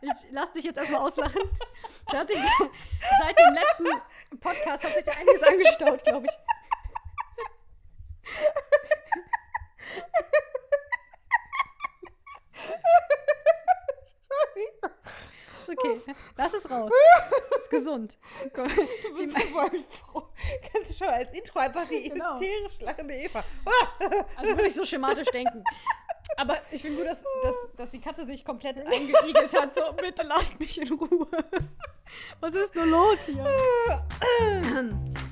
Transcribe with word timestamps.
Ich 0.00 0.10
lass 0.30 0.52
dich 0.52 0.64
jetzt 0.64 0.78
erstmal 0.78 1.00
auslachen. 1.02 1.40
Da 2.10 2.18
hat 2.18 2.28
sich 2.28 2.38
seit 3.20 3.38
dem 3.38 3.54
letzten 3.54 4.38
Podcast 4.40 4.84
hat 4.84 4.94
sich 4.94 5.04
da 5.04 5.12
einiges 5.12 5.42
angestaut, 5.42 6.02
glaube 6.04 6.26
ich. 6.26 6.32
Ist 15.62 15.70
okay. 15.70 16.00
Lass 16.36 16.54
es 16.54 16.68
raus. 16.68 16.92
Gesund. 17.84 18.18
Komm, 18.54 18.68
Du 19.02 19.16
bist 19.16 19.32
so 19.32 19.40
voll 19.46 19.70
froh. 19.88 20.28
Kannst 20.72 20.90
du 20.90 21.04
schon 21.04 21.12
als 21.12 21.32
Intro 21.32 21.58
einfach 21.58 21.86
die 21.88 22.08
Genau. 22.08 22.32
hysterisch 22.38 22.80
lachende 22.80 23.14
Eva. 23.14 23.44
Also 24.36 24.50
würde 24.56 24.66
ich 24.68 24.74
so 24.74 24.84
schematisch 24.84 25.28
denken. 25.28 25.62
Aber 26.36 26.58
ich 26.70 26.80
finde 26.82 26.98
gut, 26.98 27.06
dass, 27.06 27.22
dass, 27.42 27.56
dass 27.76 27.90
die 27.90 28.00
Katze 28.00 28.24
sich 28.24 28.44
komplett 28.44 28.80
eingeigelt 28.80 29.60
hat. 29.60 29.74
So, 29.74 29.92
bitte 29.92 30.22
lasst 30.22 30.58
mich 30.58 30.80
in 30.80 30.92
Ruhe. 30.92 31.26
Was 32.40 32.54
ist 32.54 32.74
nur 32.74 32.86
los 32.86 33.26
hier? 33.26 33.44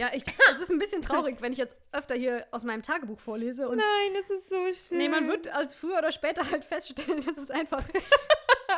Ja, 0.00 0.10
ich, 0.14 0.24
es 0.50 0.58
ist 0.58 0.70
ein 0.70 0.78
bisschen 0.78 1.02
traurig, 1.02 1.42
wenn 1.42 1.52
ich 1.52 1.58
jetzt 1.58 1.76
öfter 1.92 2.14
hier 2.14 2.46
aus 2.52 2.64
meinem 2.64 2.82
Tagebuch 2.82 3.20
vorlese. 3.20 3.68
Und 3.68 3.76
Nein, 3.76 4.14
das 4.14 4.30
ist 4.30 4.48
so 4.48 4.54
schön. 4.72 4.96
nee, 4.96 5.10
man 5.10 5.28
wird 5.28 5.48
als 5.48 5.74
früher 5.74 5.98
oder 5.98 6.10
später 6.10 6.50
halt 6.50 6.64
feststellen, 6.64 7.20
dass 7.26 7.36
es 7.36 7.50
einfach 7.50 7.84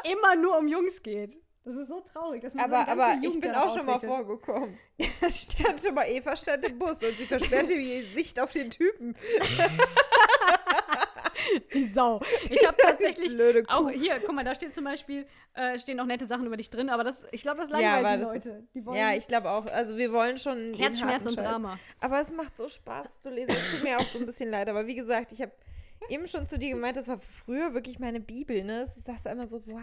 immer 0.03 0.34
nur 0.34 0.59
um 0.59 0.67
Jungs 0.67 1.00
geht. 1.00 1.39
Das 1.65 1.77
ist 1.77 1.87
so 1.87 2.00
traurig, 2.00 2.43
dass 2.43 2.55
man 2.55 2.65
aber, 2.65 2.84
seine 2.84 3.03
aber 3.03 3.25
ich 3.25 3.39
bin 3.39 3.55
auch 3.55 3.73
schon 3.73 3.87
mal 3.87 4.00
vorgekommen. 4.00 4.77
Es 5.20 5.43
stand 5.43 5.81
schon 5.81 5.95
mal, 5.95 6.09
Eva 6.09 6.34
stand 6.34 6.65
im 6.65 6.77
Bus 6.77 7.00
und 7.05 7.17
sie 7.17 7.27
versperrte 7.27 7.77
die 7.77 8.03
Sicht 8.15 8.41
auf 8.41 8.50
den 8.50 8.70
Typen. 8.70 9.15
Die 11.75 11.86
Sau. 11.86 12.20
Ich 12.50 12.67
habe 12.67 12.77
tatsächlich 12.83 13.36
auch 13.69 13.91
hier, 13.91 14.20
guck 14.20 14.34
mal, 14.34 14.45
da 14.45 14.55
steht 14.55 14.75
zum 14.75 14.84
Beispiel, 14.84 15.27
äh, 15.55 15.78
stehen 15.78 15.98
auch 16.00 16.06
nette 16.06 16.27
Sachen 16.27 16.47
über 16.47 16.56
dich 16.56 16.70
drin, 16.70 16.89
aber 16.91 17.05
das, 17.05 17.25
ich 17.33 17.42
glaube, 17.42 17.61
das 17.61 17.70
Ja, 17.70 17.78
langweilt 18.00 18.06
aber 18.06 18.17
die 18.17 18.22
Leute. 18.48 18.69
Die 18.75 18.86
wollen 18.86 18.97
Ja, 18.98 19.14
ich 19.14 19.27
glaube 19.27 19.50
auch. 19.50 19.67
Also 19.67 19.97
wir 19.97 20.12
wollen 20.12 20.36
schon 20.39 20.75
Herzschmerz 20.75 21.27
und 21.27 21.39
Scheiß. 21.39 21.47
Drama. 21.48 21.78
Aber 22.00 22.20
es 22.20 22.33
macht 22.33 22.56
so 22.56 22.69
Spaß 22.69 23.22
zu 23.22 23.31
lesen. 23.31 23.50
Es 23.50 23.72
tut 23.72 23.84
mir 23.84 23.98
auch 23.98 24.03
so 24.06 24.19
ein 24.19 24.27
bisschen 24.27 24.50
leid. 24.50 24.69
Aber 24.69 24.86
wie 24.86 24.94
gesagt, 24.94 25.33
ich 25.33 25.41
habe 25.42 25.53
eben 26.09 26.27
schon 26.27 26.47
zu 26.47 26.59
dir 26.59 26.70
gemeint, 26.70 26.97
das 26.97 27.09
war 27.09 27.19
früher 27.44 27.75
wirklich 27.75 27.98
meine 27.98 28.20
Bibel. 28.20 28.64
Ne? 28.64 28.84
Ich 28.97 29.05
dachte 29.05 29.28
immer 29.28 29.47
so, 29.47 29.62
wow. 29.66 29.81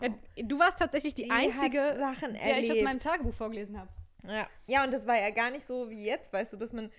Ja, 0.00 0.08
du 0.42 0.58
warst 0.58 0.78
tatsächlich 0.78 1.14
die 1.14 1.24
Die 1.24 1.30
einzige, 1.30 1.96
Sachen 1.98 2.32
der 2.34 2.58
ich 2.58 2.64
aus 2.64 2.68
erlebt. 2.68 2.84
meinem 2.84 2.98
Tagebuch 2.98 3.34
vorgelesen 3.34 3.78
habe. 3.78 3.90
Ja. 4.26 4.46
ja, 4.66 4.84
und 4.84 4.92
das 4.92 5.06
war 5.06 5.18
ja 5.18 5.30
gar 5.30 5.50
nicht 5.50 5.66
so 5.66 5.88
wie 5.90 6.04
jetzt, 6.04 6.32
weißt 6.32 6.52
du, 6.52 6.56
dass 6.56 6.72
man 6.72 6.90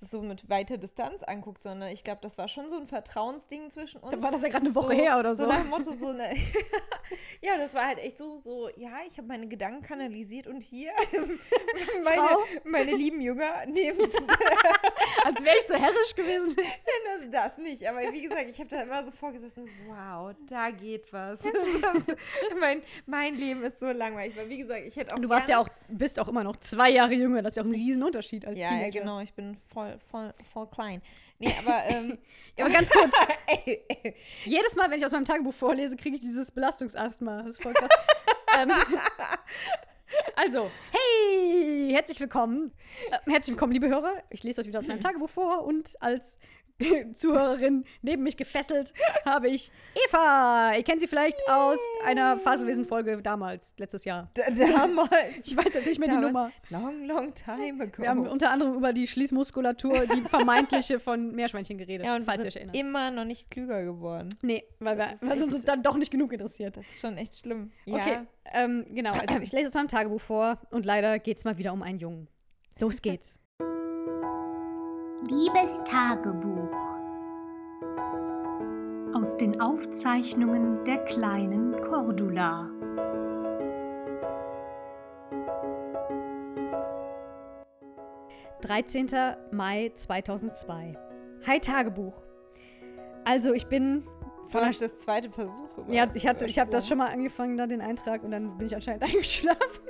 so 0.00 0.22
mit 0.22 0.48
weiter 0.48 0.78
Distanz 0.78 1.22
anguckt, 1.22 1.62
sondern 1.62 1.90
ich 1.90 2.04
glaube, 2.04 2.20
das 2.22 2.38
war 2.38 2.48
schon 2.48 2.68
so 2.68 2.76
ein 2.76 2.86
Vertrauensding 2.86 3.70
zwischen 3.70 4.00
uns. 4.00 4.12
Da 4.12 4.22
war 4.22 4.30
das 4.30 4.42
ja 4.42 4.48
gerade 4.48 4.66
eine 4.66 4.74
Woche 4.74 4.94
so, 4.94 5.02
her 5.02 5.18
oder 5.18 5.34
so. 5.34 5.44
So 5.44 5.48
nach 5.48 5.64
Motto, 5.64 5.94
so 5.94 6.08
eine. 6.08 6.30
ja, 7.42 7.56
das 7.56 7.74
war 7.74 7.86
halt 7.86 7.98
echt 7.98 8.18
so, 8.18 8.38
so, 8.38 8.68
ja, 8.76 8.98
ich 9.06 9.16
habe 9.18 9.28
meine 9.28 9.48
Gedanken 9.48 9.82
kanalisiert 9.82 10.46
und 10.46 10.62
hier 10.62 10.92
meine, 12.04 12.28
meine 12.64 12.94
lieben 12.94 13.20
Jünger 13.20 13.66
nehmt 13.66 13.98
Als 15.24 15.42
wäre 15.44 15.56
ich 15.58 15.66
so 15.66 15.74
herrisch 15.74 16.14
gewesen. 16.14 16.54
das, 16.56 17.30
das 17.30 17.58
nicht. 17.58 17.86
Aber 17.88 18.00
wie 18.12 18.22
gesagt, 18.22 18.46
ich 18.48 18.58
habe 18.58 18.68
da 18.68 18.82
immer 18.82 19.04
so 19.04 19.10
vorgesessen, 19.10 19.68
wow, 19.88 20.34
da 20.48 20.70
geht 20.70 21.12
was. 21.12 21.40
mein, 22.60 22.82
mein 23.06 23.34
Leben 23.34 23.62
ist 23.64 23.80
so 23.80 23.86
langweilig. 23.86 24.36
Weil 24.36 24.48
wie 24.48 24.58
gesagt, 24.58 24.82
ich 24.86 24.96
hätte 24.96 25.12
auch. 25.12 25.16
Und 25.16 25.22
du 25.22 25.28
warst 25.28 25.48
ja 25.48 25.58
auch, 25.58 25.68
bist 25.88 26.18
auch 26.20 26.28
immer 26.28 26.44
noch 26.44 26.56
zwei 26.56 26.90
Jahre 26.90 27.14
jünger. 27.14 27.42
Das 27.42 27.52
ist 27.52 27.56
ja 27.56 27.62
auch 27.62 27.66
ein 27.66 27.72
Riesenunterschied 27.72 28.46
als 28.46 28.58
Ja, 28.58 28.68
Teenager. 28.68 28.84
ja, 28.98 29.00
genau, 29.00 29.20
ich 29.20 29.32
bin 29.34 29.56
voll, 29.72 29.87
voll, 30.10 30.34
voll 30.52 30.66
klein. 30.68 31.02
Nee, 31.38 31.54
aber 31.64 31.84
ähm, 31.86 32.18
Ja, 32.58 32.64
aber 32.64 32.74
ganz 32.74 32.90
kurz, 32.90 33.14
ey, 33.46 33.84
ey, 33.88 34.16
jedes 34.44 34.74
Mal, 34.74 34.90
wenn 34.90 34.98
ich 34.98 35.04
aus 35.04 35.12
meinem 35.12 35.24
Tagebuch 35.24 35.54
vorlese, 35.54 35.96
kriege 35.96 36.16
ich 36.16 36.20
dieses 36.20 36.50
Belastungsasthma. 36.50 37.42
Das 37.42 37.54
ist 37.54 37.62
voll 37.62 37.72
krass. 37.72 37.90
ähm, 38.58 38.72
also, 40.34 40.68
hey, 40.90 41.90
herzlich 41.92 42.18
willkommen. 42.18 42.72
Äh, 43.12 43.30
herzlich 43.30 43.54
willkommen, 43.54 43.72
liebe 43.72 43.88
Hörer. 43.88 44.24
Ich 44.30 44.42
lese 44.42 44.60
euch 44.60 44.66
wieder 44.66 44.80
aus 44.80 44.88
meinem 44.88 45.00
Tagebuch 45.00 45.30
vor 45.30 45.64
und 45.64 45.94
als 46.02 46.40
Zuhörerin 47.12 47.84
neben 48.02 48.22
mich 48.22 48.36
gefesselt 48.36 48.92
habe 49.24 49.48
ich 49.48 49.70
Eva. 50.08 50.72
Ihr 50.76 50.82
kennt 50.84 51.00
sie 51.00 51.06
vielleicht 51.06 51.36
aus 51.48 51.78
einer 52.04 52.36
Faselwesen-Folge 52.38 53.20
damals, 53.22 53.74
letztes 53.78 54.04
Jahr. 54.04 54.30
da- 54.34 54.44
damals. 54.50 55.46
Ich 55.46 55.56
weiß 55.56 55.74
jetzt 55.74 55.86
nicht 55.86 55.98
mehr 55.98 56.08
die 56.08 56.14
damals, 56.22 56.52
Nummer. 56.70 56.86
Long, 56.86 57.04
long 57.06 57.34
time 57.34 57.82
ago. 57.82 58.02
Wir 58.02 58.08
haben 58.10 58.26
unter 58.26 58.50
anderem 58.50 58.74
über 58.74 58.92
die 58.92 59.06
Schließmuskulatur, 59.06 60.06
die 60.06 60.20
vermeintliche 60.22 61.00
von 61.00 61.32
Meerschweinchen 61.34 61.78
geredet, 61.78 62.06
ja, 62.06 62.14
und 62.14 62.24
falls 62.24 62.38
wir 62.38 62.44
ihr 62.44 62.48
euch 62.48 62.56
erinnert. 62.56 62.76
immer 62.76 63.10
noch 63.10 63.24
nicht 63.24 63.50
klüger 63.50 63.82
geworden. 63.84 64.28
Nee, 64.42 64.64
weil, 64.78 64.96
wir, 64.98 65.04
Das 65.06 65.12
ist 65.22 65.28
weil 65.28 65.36
es 65.36 65.42
uns 65.44 65.64
dann 65.64 65.82
doch 65.82 65.96
nicht 65.96 66.10
genug 66.10 66.32
interessiert. 66.32 66.76
Das 66.76 66.86
ist 66.86 67.00
schon 67.00 67.16
echt 67.16 67.38
schlimm. 67.38 67.72
Okay, 67.88 68.20
ähm, 68.52 68.86
genau. 68.94 69.12
Also 69.14 69.38
ich 69.40 69.52
lese 69.52 69.68
aus 69.68 69.74
meinem 69.74 69.88
Tagebuch 69.88 70.20
vor 70.20 70.58
und 70.70 70.86
leider 70.86 71.18
geht 71.18 71.38
es 71.38 71.44
mal 71.44 71.58
wieder 71.58 71.72
um 71.72 71.82
einen 71.82 71.98
Jungen. 71.98 72.28
Los 72.78 73.02
geht's. 73.02 73.40
Liebes 75.26 75.82
Tagebuch 75.84 76.70
aus 79.14 79.36
den 79.36 79.60
Aufzeichnungen 79.60 80.84
der 80.84 80.98
kleinen 80.98 81.78
Cordula.– 81.80 82.70
13. 88.62 89.08
Mai 89.50 89.90
2002. 89.94 90.96
Hi 91.46 91.58
Tagebuch. 91.58 92.22
Also 93.24 93.52
ich 93.54 93.66
bin 93.66 94.04
Von 94.50 94.60
das, 94.62 94.78
das 94.78 94.98
zweite 94.98 95.30
Versuch. 95.30 95.68
Ja, 95.88 96.06
ich 96.14 96.28
hatte, 96.28 96.46
ich 96.46 96.60
habe 96.60 96.70
das 96.70 96.86
schon 96.86 96.98
mal 96.98 97.08
angefangen, 97.08 97.56
da 97.56 97.66
den 97.66 97.80
Eintrag 97.80 98.22
und 98.22 98.30
dann 98.30 98.56
bin 98.56 98.68
ich 98.68 98.74
anscheinend 98.76 99.02
eingeschlafen. 99.08 99.87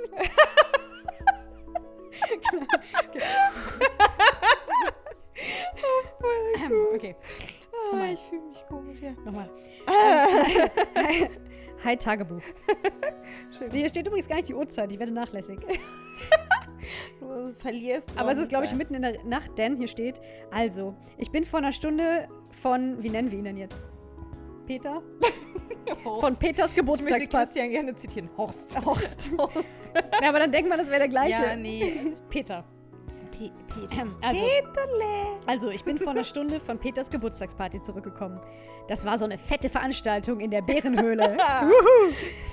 Hi 11.89 11.97
Tagebuch. 11.97 12.41
Schön. 13.57 13.71
Hier 13.71 13.89
steht 13.89 14.05
übrigens 14.05 14.27
gar 14.27 14.35
nicht 14.35 14.49
die 14.49 14.53
Uhrzeit, 14.53 14.91
ich 14.91 14.99
werde 14.99 15.11
nachlässig. 15.13 15.59
Du 17.19 17.53
verlierst. 17.53 18.09
Aber 18.15 18.31
es 18.31 18.39
ist, 18.39 18.49
glaube 18.49 18.65
ich, 18.65 18.71
mit. 18.71 18.89
mitten 18.89 18.95
in 18.95 19.01
der 19.03 19.23
Nacht, 19.23 19.55
denn 19.59 19.77
hier 19.77 19.87
steht, 19.87 20.19
also, 20.49 20.95
ich 21.19 21.29
bin 21.29 21.45
vor 21.45 21.59
einer 21.59 21.71
Stunde 21.71 22.27
von, 22.63 23.03
wie 23.03 23.11
nennen 23.11 23.29
wir 23.29 23.37
ihn 23.37 23.43
denn 23.43 23.57
jetzt? 23.57 23.85
Peter? 24.65 25.03
Von 26.03 26.35
Peters 26.35 26.39
Ich 26.39 26.59
möchte 26.59 26.75
Geburtstagsparty. 26.75 27.27
Christian 27.45 27.69
gerne 27.69 27.95
zitieren. 27.95 28.29
Horst. 28.37 28.83
Horst. 28.85 29.29
Horst. 29.37 29.91
Ja, 30.21 30.29
aber 30.29 30.39
dann 30.39 30.51
denkt 30.51 30.69
man, 30.69 30.79
das 30.79 30.87
wäre 30.87 30.99
der 30.99 31.07
gleiche. 31.09 31.41
Ja, 31.41 31.55
nee. 31.55 32.15
Peter. 32.29 32.63
Pe 33.39 33.51
Peter. 33.73 34.05
Also, 34.21 34.41
Peterle. 34.41 35.39
also, 35.45 35.69
ich 35.69 35.83
bin 35.83 35.97
vor 35.97 36.11
einer 36.11 36.25
Stunde 36.25 36.59
von 36.59 36.77
Peters 36.77 37.09
Geburtstagsparty 37.09 37.81
zurückgekommen. 37.81 38.39
Das 38.87 39.05
war 39.05 39.17
so 39.17 39.25
eine 39.25 39.37
fette 39.37 39.69
Veranstaltung 39.69 40.41
in 40.41 40.51
der 40.51 40.61
Bärenhöhle. 40.61 41.23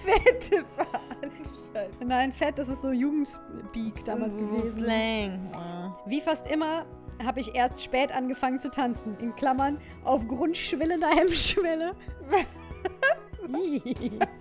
Fette 0.04 0.64
Veranstaltung. 0.76 2.06
Nein, 2.06 2.30
fett, 2.30 2.58
das 2.58 2.68
ist 2.68 2.82
so 2.82 2.92
Jugendspeak 2.92 4.04
damals 4.04 4.34
so 4.34 4.38
gewesen. 4.38 4.78
Slang. 4.78 5.50
Ja. 5.52 5.98
Wie 6.06 6.20
fast 6.20 6.46
immer 6.46 6.86
habe 7.24 7.40
ich 7.40 7.54
erst 7.54 7.82
spät 7.82 8.12
angefangen 8.12 8.60
zu 8.60 8.70
tanzen. 8.70 9.16
In 9.18 9.34
Klammern 9.34 9.78
aufgrund 10.04 10.56
schwillender 10.56 11.08
Hemmschwelle. 11.08 11.96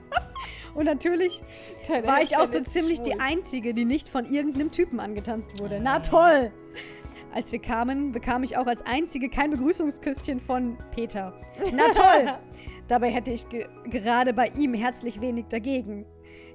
Und 0.75 0.85
natürlich 0.85 1.41
Deine 1.87 2.05
war 2.05 2.21
ich 2.21 2.37
auch 2.37 2.45
so 2.45 2.59
ziemlich 2.59 3.01
die 3.01 3.11
schwul. 3.11 3.21
Einzige, 3.21 3.73
die 3.73 3.85
nicht 3.85 4.09
von 4.09 4.25
irgendeinem 4.25 4.71
Typen 4.71 4.99
angetanzt 4.99 5.59
wurde. 5.59 5.79
Na 5.81 5.99
toll! 5.99 6.51
Als 7.33 7.51
wir 7.51 7.59
kamen, 7.59 8.11
bekam 8.11 8.43
ich 8.43 8.55
auch 8.57 8.67
als 8.67 8.85
Einzige 8.85 9.29
kein 9.29 9.49
Begrüßungsküsschen 9.51 10.39
von 10.39 10.77
Peter. 10.91 11.33
Na 11.73 11.87
toll! 11.93 12.33
Dabei 12.87 13.09
hätte 13.09 13.31
ich 13.31 13.49
ge 13.49 13.65
gerade 13.85 14.33
bei 14.33 14.47
ihm 14.57 14.73
herzlich 14.73 15.19
wenig 15.21 15.45
dagegen. 15.49 16.05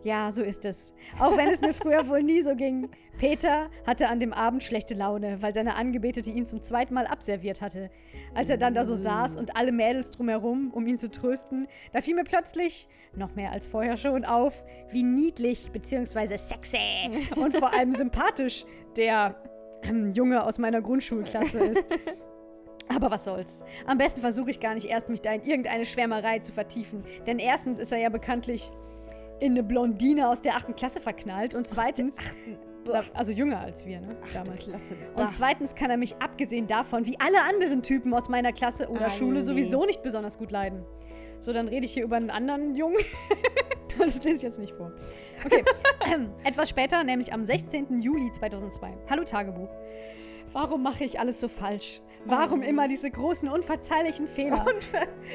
Ja, 0.05 0.31
so 0.31 0.43
ist 0.43 0.65
es. 0.65 0.95
Auch 1.19 1.37
wenn 1.37 1.49
es 1.49 1.61
mir 1.61 1.75
früher 1.75 2.07
wohl 2.09 2.23
nie 2.23 2.41
so 2.41 2.55
ging. 2.55 2.89
Peter 3.21 3.69
hatte 3.87 4.09
an 4.09 4.19
dem 4.19 4.33
Abend 4.33 4.63
schlechte 4.63 4.95
Laune, 4.95 5.43
weil 5.43 5.53
seine 5.53 5.77
Angebetete 5.77 6.31
ihn 6.31 6.47
zum 6.47 6.63
zweiten 6.63 6.95
Mal 6.95 7.07
abserviert 7.07 7.61
hatte. 7.61 7.91
Als 8.35 8.49
er 8.49 8.57
dann 8.57 8.73
da 8.73 8.83
so 8.83 8.95
saß 8.95 9.37
und 9.37 9.59
alle 9.59 9.73
Mädels 9.73 10.11
drumherum, 10.11 10.71
um 10.73 10.87
ihn 10.87 10.99
zu 10.99 11.11
trösten, 11.11 11.69
da 11.93 12.01
fiel 12.01 12.15
mir 12.15 12.25
plötzlich, 12.25 12.89
noch 13.15 13.35
mehr 13.35 13.53
als 13.53 13.67
vorher 13.67 13.99
schon, 13.99 14.25
auf, 14.25 14.65
wie 14.91 15.03
niedlich 15.03 15.71
bzw. 15.71 16.39
sexy 16.39 17.29
und 17.37 17.55
vor 17.59 17.75
allem 17.75 17.93
sympathisch 17.93 18.65
der 18.97 19.35
ähm, 19.83 20.13
Junge 20.13 20.43
aus 20.43 20.59
meiner 20.59 20.81
Grundschulklasse 20.81 21.59
ist. 21.59 21.85
Aber 22.89 23.11
was 23.11 23.25
soll's. 23.25 23.63
Am 23.85 23.99
besten 23.99 24.23
versuche 24.23 24.49
ich 24.49 24.61
gar 24.61 24.73
nicht 24.73 24.87
erst, 24.87 25.11
mich 25.11 25.21
da 25.21 25.35
in 25.35 25.43
irgendeine 25.43 25.85
Schwärmerei 25.85 26.39
zu 26.39 26.55
vertiefen. 26.55 27.05
Denn 27.27 27.39
erstens 27.39 27.79
ist 27.81 27.93
er 27.93 27.99
ja 27.99 28.09
bekanntlich 28.09 28.71
in 29.41 29.53
eine 29.53 29.63
Blondine 29.63 30.31
aus 30.31 30.41
der 30.41 30.57
achten 30.57 30.75
Klasse 30.75 31.03
verknallt 31.03 31.55
und 31.55 31.67
zweitens, 31.67 32.17
also 33.15 33.33
jünger 33.33 33.61
als 33.61 33.85
wir, 33.87 34.01
ne? 34.01 34.17
Damals. 34.33 34.65
Klasse. 34.65 34.97
Und 35.15 35.31
zweitens 35.33 35.75
kann 35.75 35.91
er 35.91 35.97
mich, 35.97 36.17
abgesehen 36.21 36.67
davon, 36.67 37.07
wie 37.07 37.19
alle 37.21 37.43
anderen 37.43 37.83
Typen 37.83 38.13
aus 38.15 38.29
meiner 38.29 38.53
Klasse 38.53 38.89
oder 38.89 39.07
Ah, 39.07 39.11
Schule, 39.11 39.41
nee. 39.41 39.45
sowieso 39.45 39.85
nicht 39.87 40.03
besonders 40.03 40.39
gut 40.39 40.51
leiden. 40.51 40.85
So, 41.39 41.53
dann 41.53 41.69
rede 41.69 41.87
ich 41.87 41.93
hier 41.93 42.05
über 42.05 42.17
einen 42.17 42.31
anderen 42.31 42.77
Jungen. 42.77 42.99
das 43.99 44.23
lese 44.25 44.37
ich 44.37 44.43
jetzt 44.43 44.59
nicht 44.59 44.75
vor. 44.75 44.93
Okay. 45.45 45.65
Etwas 46.45 46.69
später, 46.69 47.03
nämlich 47.03 47.33
am 47.33 47.45
16. 47.45 48.01
Juli 48.01 48.31
2002. 48.33 48.93
Hallo 49.09 49.25
Tagebuch. 49.25 49.71
Warum 50.53 50.83
mache 50.83 51.05
ich 51.05 51.19
alles 51.21 51.41
so 51.41 51.49
falsch? 51.49 52.03
Warum 52.27 52.63
immer 52.63 52.87
diese 52.87 53.11
großen, 53.11 53.49
unverzeihlichen 53.49 54.29
Fehler? 54.29 54.65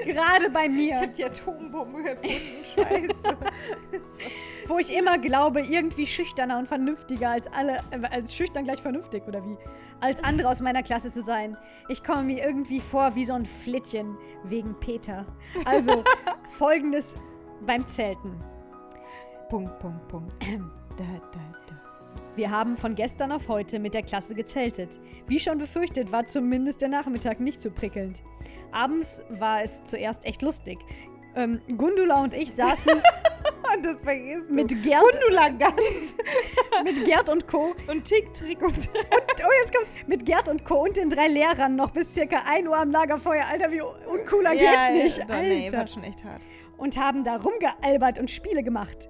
Gerade 0.05 0.49
bei 0.51 0.69
mir. 0.69 0.95
Ich 0.95 1.01
hab 1.01 1.13
die 1.13 1.25
Atombombe 1.25 2.09
erfunden, 2.09 2.63
scheiße. 2.63 3.37
Wo 4.67 4.77
ich 4.77 4.95
immer 4.95 5.17
glaube, 5.17 5.61
irgendwie 5.61 6.05
schüchterner 6.05 6.59
und 6.59 6.67
vernünftiger 6.67 7.31
als 7.31 7.47
alle, 7.51 7.77
äh, 7.91 8.05
als 8.09 8.35
schüchtern 8.35 8.65
gleich 8.65 8.81
vernünftig 8.81 9.23
oder 9.27 9.43
wie, 9.43 9.57
als 9.99 10.23
andere 10.23 10.49
aus 10.49 10.61
meiner 10.61 10.83
Klasse 10.83 11.11
zu 11.11 11.21
sein. 11.21 11.57
Ich 11.89 12.03
komme 12.03 12.23
mir 12.23 12.45
irgendwie 12.45 12.79
vor 12.79 13.15
wie 13.15 13.25
so 13.25 13.33
ein 13.33 13.45
Flittchen 13.45 14.17
wegen 14.43 14.75
Peter. 14.79 15.25
Also 15.65 16.03
folgendes 16.49 17.15
beim 17.65 17.85
Zelten. 17.87 18.35
Punkt, 19.49 19.77
Punkt, 19.79 20.07
Punkt. 20.07 20.33
Da, 20.97 21.03
da, 21.03 21.39
da. 21.64 21.64
Wir 22.35 22.51
haben 22.51 22.75
von 22.77 22.95
gestern 22.95 23.31
auf 23.31 23.47
heute 23.47 23.79
mit 23.79 23.93
der 23.93 24.03
Klasse 24.03 24.35
gezeltet. 24.35 24.99
Wie 25.27 25.39
schon 25.39 25.57
befürchtet, 25.57 26.11
war 26.11 26.25
zumindest 26.25 26.81
der 26.81 26.89
Nachmittag 26.89 27.39
nicht 27.39 27.61
so 27.61 27.71
prickelnd. 27.71 28.21
Abends 28.71 29.21
war 29.29 29.61
es 29.63 29.83
zuerst 29.85 30.25
echt 30.25 30.41
lustig. 30.41 30.77
Ähm, 31.35 31.61
Gundula 31.77 32.21
und 32.21 32.33
ich 32.33 32.51
saßen 32.51 32.91
Und 32.93 33.85
das 33.85 34.01
vergisst 34.01 34.49
du. 34.49 34.53
mit 34.53 34.83
Gerd, 34.83 35.01
Gundula 35.01 35.49
ganz. 35.59 35.75
mit 36.83 37.05
Gerd 37.05 37.29
und 37.29 37.47
Co. 37.47 37.73
Und 37.87 38.03
Tick, 38.03 38.33
Trick 38.33 38.61
und 38.61 38.73
Oh, 38.77 39.51
jetzt 39.61 39.73
kommt's. 39.73 39.89
Mit 40.07 40.25
Gerd 40.25 40.49
und 40.49 40.65
Co. 40.65 40.83
und 40.83 40.97
den 40.97 41.09
drei 41.09 41.27
Lehrern 41.29 41.75
noch 41.77 41.91
bis 41.91 42.13
circa 42.13 42.37
1 42.47 42.67
Uhr 42.67 42.77
am 42.77 42.91
Lagerfeuer. 42.91 43.45
Alter, 43.49 43.71
wie 43.71 43.81
uncooler 43.81 44.51
geht's 44.51 44.91
nicht. 44.93 45.17
Ja, 45.29 45.41
nee, 45.41 45.65
Alter. 45.65 45.77
war 45.79 45.87
schon 45.87 46.03
echt 46.03 46.23
hart. 46.25 46.45
und 46.77 46.97
haben 46.97 47.23
da 47.23 47.37
rumgealbert 47.37 48.19
und 48.19 48.29
Spiele 48.29 48.61
gemacht. 48.63 49.09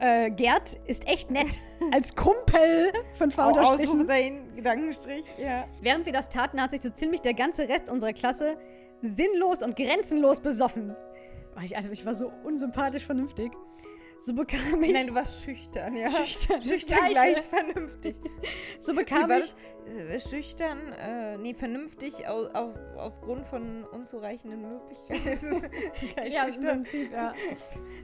Äh, 0.00 0.30
Gerd 0.30 0.74
ist 0.86 1.06
echt 1.06 1.30
nett. 1.30 1.60
Als 1.92 2.16
Kumpel. 2.16 2.90
Au- 3.36 3.48
unterstrichen. 3.48 3.88
Ausrufezeichen, 3.88 4.54
Gedankenstrich, 4.56 5.24
ja. 5.38 5.66
Während 5.82 6.06
wir 6.06 6.12
das 6.12 6.28
taten, 6.28 6.60
hat 6.60 6.70
sich 6.70 6.80
so 6.80 6.90
ziemlich 6.90 7.20
der 7.20 7.34
ganze 7.34 7.68
Rest 7.68 7.90
unserer 7.90 8.12
Klasse 8.12 8.56
sinnlos 9.02 9.62
und 9.62 9.76
grenzenlos 9.76 10.40
besoffen. 10.40 10.96
Ich, 11.62 11.76
Alter, 11.76 11.90
ich 11.92 12.06
war 12.06 12.14
so 12.14 12.32
unsympathisch 12.44 13.04
vernünftig. 13.04 13.52
So 14.22 14.34
bekam 14.34 14.82
ich. 14.82 14.92
Nein, 14.92 15.06
du 15.06 15.14
warst 15.14 15.44
schüchtern, 15.44 15.96
ja. 15.96 16.08
Schüchtern, 16.08 16.62
Schüchtern 16.62 17.08
gleich 17.08 17.40
vernünftig. 17.40 18.20
so 18.80 18.92
Wie 18.92 18.96
bekam 18.96 19.28
war 19.28 19.38
ich. 19.38 19.54
Äh, 19.86 20.18
Schüchtern, 20.18 20.92
äh, 20.92 21.38
nee, 21.38 21.54
vernünftig 21.54 22.28
au, 22.28 22.46
auf, 22.52 22.74
aufgrund 22.96 23.46
von 23.46 23.84
unzureichenden 23.84 24.60
Möglichkeiten. 24.60 25.62
Ja, 26.30 26.44
im 26.44 26.52
schüchtern. 26.52 26.82
Prinzip, 26.82 27.12
ja. 27.12 27.34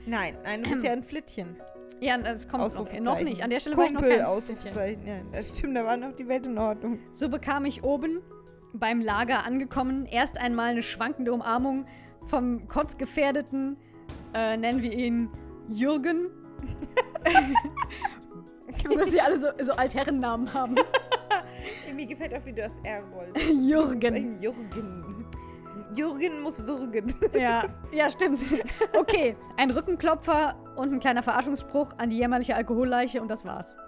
Nein, 0.07 0.39
nein, 0.43 0.63
du 0.63 0.71
bist 0.71 0.85
ja 0.85 0.93
ein 0.93 1.03
Flittchen. 1.03 1.57
Ja, 2.01 2.19
das 2.19 2.49
kommt 2.49 2.63
noch, 2.75 3.01
noch 3.01 3.21
nicht. 3.21 3.43
An 3.43 3.51
der 3.51 3.61
Stelle 3.61 3.77
war 3.77 3.85
ich 3.85 3.93
noch 3.93 4.01
Kumpel, 4.01 4.19
kein 4.19 4.27
Ausrufezeichen. 4.27 5.07
Ja, 5.07 5.19
das 5.33 5.57
stimmt, 5.57 5.77
da 5.77 5.85
war 5.85 5.97
noch 5.97 6.13
die 6.13 6.29
Welt 6.29 6.47
in 6.47 6.59
Ordnung. 6.59 6.99
So 7.13 7.29
bekam 7.29 7.65
ich 7.65 7.85
oben 7.85 8.23
beim 8.73 9.01
Lager 9.01 9.45
angekommen 9.45 10.07
erst 10.07 10.39
einmal 10.39 10.71
eine 10.71 10.83
schwankende 10.83 11.33
Umarmung 11.33 11.87
vom 12.23 12.69
kotzgefährdeten, 12.69 13.77
äh, 14.35 14.57
nennen 14.57 14.83
wir 14.83 14.93
ihn 14.93 15.31
Jürgen. 15.69 16.31
Dass 18.95 19.11
sie 19.11 19.21
alle 19.21 19.39
so, 19.39 19.49
so 19.61 19.73
Altherrennamen 19.73 20.53
haben. 20.53 20.77
Mir 21.95 22.07
gefällt 22.07 22.35
auch, 22.35 22.45
wie 22.45 22.53
du 22.53 22.63
das 22.63 22.79
R 22.83 23.03
rollst. 23.15 23.37
Jürgen. 23.51 24.15
Ein 24.15 24.41
Jürgen. 24.41 25.27
Jürgen 25.95 26.43
muss 26.43 26.65
würgen. 26.65 27.15
Ja, 27.35 27.65
ja, 27.93 28.11
stimmt. 28.11 28.41
Okay, 28.99 29.37
ein 29.57 29.71
Rückenklopfer 29.71 30.55
und 30.77 30.93
ein 30.93 31.01
kleiner 31.01 31.23
Verarschungsspruch 31.23 31.91
an 31.99 32.11
die 32.11 32.19
jämmerliche 32.19 32.55
Alkoholleiche 32.55 33.21
und 33.21 33.31
das 33.31 33.45
war's. 33.45 33.79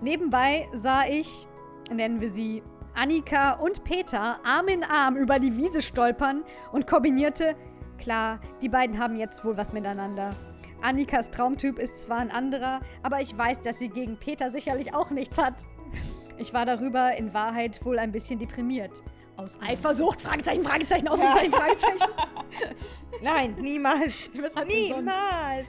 Nebenbei 0.00 0.68
sah 0.72 1.06
ich, 1.06 1.46
nennen 1.90 2.20
wir 2.20 2.28
sie 2.28 2.62
Annika 2.94 3.52
und 3.52 3.84
Peter, 3.84 4.38
Arm 4.44 4.68
in 4.68 4.84
Arm 4.84 5.16
über 5.16 5.38
die 5.38 5.56
Wiese 5.56 5.82
stolpern 5.82 6.44
und 6.72 6.86
kombinierte, 6.86 7.54
klar, 7.98 8.40
die 8.62 8.68
beiden 8.68 8.98
haben 8.98 9.16
jetzt 9.16 9.44
wohl 9.44 9.56
was 9.56 9.72
miteinander. 9.72 10.34
Annikas 10.86 11.32
Traumtyp 11.32 11.80
ist 11.80 12.00
zwar 12.02 12.18
ein 12.18 12.30
anderer, 12.30 12.78
aber 13.02 13.20
ich 13.20 13.36
weiß, 13.36 13.60
dass 13.62 13.80
sie 13.80 13.88
gegen 13.88 14.16
Peter 14.18 14.50
sicherlich 14.50 14.94
auch 14.94 15.10
nichts 15.10 15.36
hat. 15.36 15.64
Ich 16.38 16.54
war 16.54 16.64
darüber 16.64 17.16
in 17.16 17.34
Wahrheit 17.34 17.84
wohl 17.84 17.98
ein 17.98 18.12
bisschen 18.12 18.38
deprimiert. 18.38 19.02
Aus 19.36 19.58
Eifersucht, 19.60 20.20
Fragezeichen, 20.20 20.62
Fragezeichen, 20.62 21.08
Ausrufezeichen, 21.08 21.52
Fragezeichen. 21.52 22.12
Nein, 23.20 23.56
niemals. 23.60 24.14
Niemals. 24.66 25.66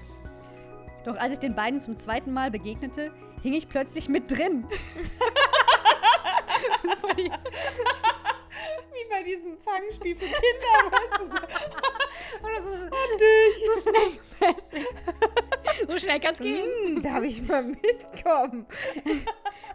Doch 1.03 1.15
als 1.17 1.33
ich 1.33 1.39
den 1.39 1.55
beiden 1.55 1.81
zum 1.81 1.97
zweiten 1.97 2.31
Mal 2.31 2.51
begegnete, 2.51 3.11
hing 3.41 3.53
ich 3.53 3.67
plötzlich 3.67 4.07
mit 4.09 4.29
drin. 4.29 4.67
Wie 7.15 7.31
bei 9.09 9.23
diesem 9.23 9.57
Fangspiel 9.57 10.15
für 10.15 10.25
Kinder, 10.25 10.91
weißt 10.91 11.19
du 11.19 11.25
so. 11.25 11.37
Und 12.41 12.49
das 12.55 12.65
ist 12.65 12.89
Dich. 13.19 13.65
so 13.65 13.91
snackmäßig. 13.91 14.87
So 15.87 15.97
schnell 15.97 16.19
kann's 16.19 16.39
gehen. 16.39 16.67
Hm, 16.85 17.01
darf 17.01 17.23
ich 17.23 17.41
mal 17.47 17.63
mitkommen? 17.63 18.65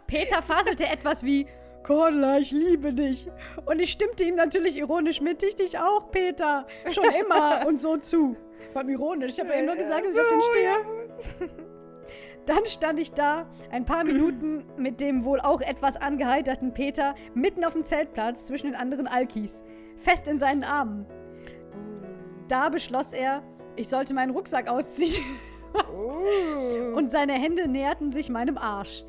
Peter 0.07 0.43
faselte 0.43 0.87
etwas 0.87 1.25
wie 1.25 1.47
Cordula, 1.83 2.39
ich 2.39 2.53
liebe 2.53 2.93
dich. 2.93 3.29
Und 3.67 3.81
ich 3.81 3.93
stimmte 3.93 4.25
ihm 4.25 4.37
natürlich 4.37 4.77
ironisch 4.77 5.21
mit, 5.21 5.43
ich 5.43 5.57
dich 5.57 5.79
auch, 5.79 6.11
Peter. 6.11 6.67
Schon 6.91 7.11
immer 7.13 7.65
und 7.67 7.79
so 7.79 7.97
zu. 7.97 8.37
Vor 8.73 8.81
allem 8.81 8.91
ironisch. 8.91 9.35
Ich 9.35 9.41
habe 9.41 9.51
ja 9.51 9.57
eben 9.57 9.67
nur 9.67 9.77
gesagt, 9.77 10.07
dass 10.07 10.15
ich 10.15 10.21
auf 10.21 10.29
den 10.29 10.43
stehe. 10.43 11.51
Dann 12.47 12.65
stand 12.65 12.99
ich 12.99 13.13
da, 13.13 13.47
ein 13.71 13.85
paar 13.85 14.03
Minuten 14.03 14.65
mit 14.77 15.01
dem 15.01 15.25
wohl 15.25 15.41
auch 15.41 15.61
etwas 15.61 15.97
angeheiterten 15.97 16.75
Peter, 16.75 17.15
mitten 17.35 17.65
auf 17.65 17.75
dem 17.75 17.85
Zeltplatz 17.85 18.47
zwischen 18.47 18.67
den 18.67 18.75
anderen 18.75 19.07
Alkis, 19.07 19.63
fest 19.97 20.27
in 20.27 20.41
seinen 20.41 20.65
Armen. 20.65 21.07
Da 22.49 22.69
beschloss 22.69 23.13
er, 23.13 23.43
ich 23.77 23.89
sollte 23.89 24.15
meinen 24.15 24.31
Rucksack 24.31 24.69
ausziehen 24.69 25.25
Oh. 25.75 26.97
und 26.97 27.11
seine 27.11 27.33
Hände 27.33 27.67
näherten 27.67 28.13
sich 28.13 28.29
meinem 28.29 28.59
Arsch. 28.59 29.05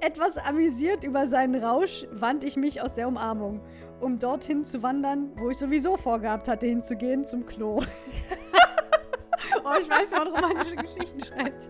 Etwas 0.00 0.36
amüsiert 0.38 1.04
über 1.04 1.28
seinen 1.28 1.54
Rausch 1.54 2.04
wandte 2.10 2.48
ich 2.48 2.56
mich 2.56 2.82
aus 2.82 2.94
der 2.94 3.06
Umarmung, 3.06 3.60
um 4.00 4.18
dorthin 4.18 4.64
zu 4.64 4.82
wandern, 4.82 5.30
wo 5.36 5.50
ich 5.50 5.56
sowieso 5.56 5.96
vorgehabt 5.96 6.48
hatte, 6.48 6.66
hinzugehen, 6.66 7.24
zum 7.24 7.46
Klo. 7.46 7.76
oh, 9.64 9.70
ich 9.80 9.88
weiß, 9.88 10.12
wie 10.12 10.16
man 10.18 10.28
romantische 10.34 10.76
Geschichten 10.76 11.24
schreibt. 11.24 11.68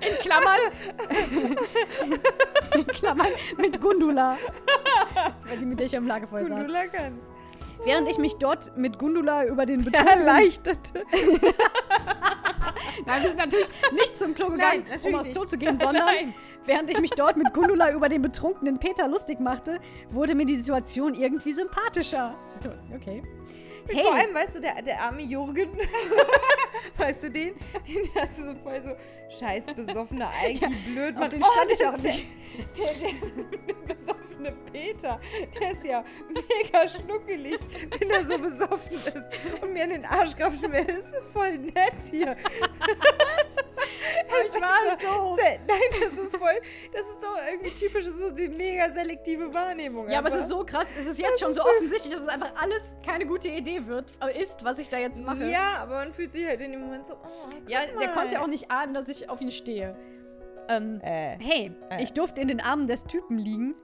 In 0.00 0.14
Klammern. 0.20 0.60
In 2.76 2.86
Klammern 2.86 3.32
mit 3.56 3.80
Gundula. 3.80 4.36
Das 5.14 5.48
war 5.48 5.56
die, 5.56 5.66
mit 5.66 5.80
der 5.80 5.86
ich 5.86 5.96
am 5.96 6.06
Lagerfeuer 6.06 6.46
saß. 6.46 6.56
Gundula 6.56 6.86
kann's. 6.86 7.24
Während 7.84 8.08
ich 8.08 8.18
mich 8.18 8.34
dort 8.36 8.76
mit 8.76 8.98
Gundula 8.98 9.44
über 9.46 9.66
den 9.66 9.84
Betrug 9.84 10.06
Erleichterte. 10.06 11.04
Nein, 13.06 13.22
wir 13.22 13.28
sind 13.28 13.38
natürlich 13.38 13.68
nicht 13.92 14.16
zum 14.16 14.34
Klo 14.34 14.50
gegangen, 14.50 14.84
Nein, 14.88 15.00
um 15.04 15.14
aufs 15.14 15.30
Klo 15.30 15.40
nicht. 15.42 15.50
zu 15.50 15.58
gehen, 15.58 15.78
sondern 15.78 16.04
Nein. 16.06 16.34
während 16.64 16.90
ich 16.90 17.00
mich 17.00 17.10
dort 17.12 17.36
mit 17.36 17.52
Gundula 17.54 17.92
über 17.92 18.08
den 18.08 18.22
betrunkenen 18.22 18.78
Peter 18.78 19.08
lustig 19.08 19.40
machte, 19.40 19.80
wurde 20.10 20.34
mir 20.34 20.46
die 20.46 20.56
Situation 20.56 21.14
irgendwie 21.14 21.52
sympathischer. 21.52 22.34
Okay. 22.94 23.22
Hey, 23.90 24.02
Vor 24.02 24.14
allem, 24.14 24.34
weißt 24.34 24.56
du, 24.56 24.60
der, 24.60 24.82
der 24.82 25.00
arme 25.00 25.22
Jürgen, 25.22 25.70
weißt 26.98 27.22
du 27.24 27.30
den? 27.30 27.54
Den 27.86 28.10
hast 28.14 28.38
du 28.38 28.44
so 28.44 28.54
voll 28.56 28.82
so 28.82 28.90
scheiß 29.38 29.66
besoffener, 29.74 30.30
eigentlich 30.42 30.84
blöd. 30.84 31.14
auf 31.14 31.20
Mann. 31.20 31.30
den 31.30 31.42
Oh, 31.42 31.46
stand 31.52 31.70
ich 31.72 31.86
auch 31.86 31.96
nicht. 31.98 32.24
Der, 32.76 32.86
der, 32.86 33.12
der 33.66 33.74
besoffene 33.94 34.52
Peter, 34.72 35.20
der 35.60 35.72
ist 35.72 35.84
ja 35.84 36.04
mega 36.28 36.88
schnuckelig, 36.88 37.58
wenn 37.98 38.10
er 38.10 38.24
so 38.26 38.38
besoffen 38.38 38.96
ist 38.96 39.62
und 39.62 39.72
mir 39.72 39.84
in 39.84 39.90
den 39.90 40.04
Arsch 40.04 40.36
grapschen 40.36 40.72
will. 40.72 40.84
Das 40.84 41.06
ist 41.06 41.16
voll 41.32 41.56
nett 41.58 41.94
hier. 42.10 42.36
ich 44.46 44.60
war 44.60 44.76
halt 44.88 45.02
doof. 45.02 45.38
Nein, 45.66 45.78
das 46.00 46.16
ist 46.16 46.36
voll, 46.36 46.60
das 46.92 47.02
ist 47.02 47.22
doch 47.22 47.36
irgendwie 47.50 47.70
typisch, 47.70 48.04
das 48.06 48.14
ist 48.14 48.20
so 48.20 48.30
die 48.30 48.48
mega 48.48 48.90
selektive 48.90 49.52
Wahrnehmung. 49.52 50.08
Ja, 50.10 50.18
aber 50.18 50.28
es 50.28 50.34
einfach. 50.34 50.44
ist 50.46 50.50
so 50.50 50.64
krass, 50.64 50.88
es 50.98 51.06
ist 51.06 51.18
jetzt 51.18 51.40
schon 51.40 51.52
so 51.54 51.62
offensichtlich, 51.62 52.12
dass 52.12 52.22
es 52.22 52.28
einfach 52.28 52.52
alles 52.60 52.94
keine 53.04 53.26
gute 53.26 53.48
Idee 53.48 53.86
wird, 53.86 54.12
äh, 54.22 54.40
ist, 54.40 54.64
was 54.64 54.78
ich 54.78 54.88
da 54.88 54.98
jetzt 54.98 55.24
mache. 55.24 55.44
Ja, 55.50 55.78
aber 55.82 55.96
man 55.96 56.12
fühlt 56.12 56.32
sich 56.32 56.46
halt 56.46 56.60
in 56.60 56.72
dem 56.72 56.80
Moment 56.80 57.06
so, 57.06 57.14
oh, 57.14 57.50
Ja, 57.66 57.86
der 57.86 57.94
mal. 57.94 58.12
konnte 58.12 58.34
ja 58.34 58.42
auch 58.42 58.46
nicht 58.46 58.70
ahnen, 58.70 58.94
dass 58.94 59.08
ich 59.08 59.28
auf 59.30 59.40
ihn 59.40 59.50
stehe. 59.52 59.96
Ähm, 60.68 61.00
Äh. 61.02 61.36
hey, 61.40 61.72
Äh. 61.90 62.02
ich 62.02 62.12
durfte 62.12 62.40
in 62.42 62.48
den 62.48 62.60
Armen 62.60 62.86
des 62.86 63.04
Typen 63.04 63.38
liegen, 63.38 63.74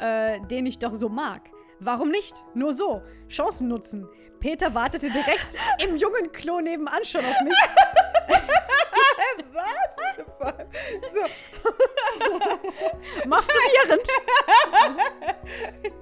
äh, 0.00 0.40
den 0.50 0.66
ich 0.66 0.78
doch 0.78 0.92
so 0.94 1.08
mag. 1.08 1.42
Warum 1.80 2.10
nicht? 2.10 2.44
Nur 2.54 2.72
so. 2.72 3.02
Chancen 3.28 3.68
nutzen. 3.68 4.08
Peter 4.40 4.74
wartete 4.74 5.10
direkt 5.10 5.56
im 5.78 5.96
jungen 5.96 6.32
Klo 6.32 6.60
nebenan 6.60 7.04
schon 7.04 7.24
auf 7.24 7.40
mich. 7.44 7.54
Masturbierend. 13.38 14.08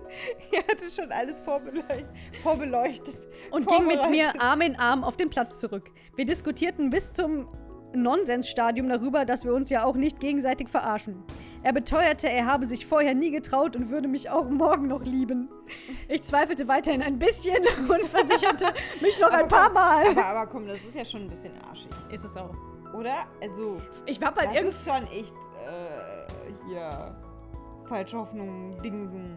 er 0.52 0.62
hatte 0.68 0.90
schon 0.90 1.12
alles 1.12 1.40
vorbeleuchtet. 1.40 2.06
vorbeleuchtet 2.42 3.28
Und 3.50 3.66
ging 3.68 3.86
mit 3.86 4.08
mir. 4.10 4.40
Arm 4.40 4.60
in 4.62 4.76
Arm 4.76 5.04
auf 5.04 5.16
den 5.16 5.30
Platz 5.30 5.60
zurück. 5.60 5.90
Wir 6.16 6.24
diskutierten 6.24 6.90
bis 6.90 7.12
zum 7.12 7.48
Nonsensstadium 7.94 8.88
darüber, 8.88 9.24
dass 9.24 9.44
wir 9.44 9.54
uns 9.54 9.70
ja 9.70 9.84
auch 9.84 9.94
nicht 9.94 10.20
gegenseitig 10.20 10.68
verarschen. 10.68 11.22
Er 11.62 11.72
beteuerte, 11.72 12.28
er 12.28 12.46
habe 12.46 12.66
sich 12.66 12.84
vorher 12.86 13.14
nie 13.14 13.30
getraut 13.30 13.74
und 13.76 13.90
würde 13.90 14.08
mich 14.08 14.28
auch 14.30 14.48
morgen 14.50 14.86
noch 14.86 15.02
lieben. 15.02 15.48
Ich 16.08 16.22
zweifelte 16.22 16.68
weiterhin 16.68 17.02
ein 17.02 17.18
bisschen 17.18 17.56
und 17.88 18.04
versicherte 18.06 18.66
mich 19.00 19.18
noch 19.18 19.30
ein 19.32 19.48
paar 19.48 19.70
Mal. 19.70 20.08
Aber, 20.08 20.24
aber 20.24 20.46
komm, 20.46 20.66
das 20.66 20.78
ist 20.84 20.94
ja 20.94 21.04
schon 21.04 21.22
ein 21.22 21.28
bisschen 21.28 21.52
arschig, 21.68 21.90
Ist 22.10 22.24
es 22.24 22.36
auch. 22.36 22.54
oder? 22.94 23.24
Also, 23.40 23.80
Ich 24.04 24.20
hab 24.20 24.36
halt 24.38 24.54
das 24.54 24.64
ist 24.66 24.88
schon 24.88 25.06
echt, 25.08 25.34
äh, 25.64 26.52
hier, 26.68 27.16
falsche 27.86 28.16
Hoffnung, 28.18 28.80
Dingsen, 28.82 29.36